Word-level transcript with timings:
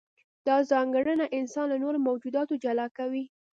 دا 0.47 0.57
ځانګړنه 0.71 1.25
انسان 1.39 1.65
له 1.69 1.77
نورو 1.83 1.99
موجوداتو 2.07 2.53
جلا 2.63 2.87
کوي. 2.97 3.25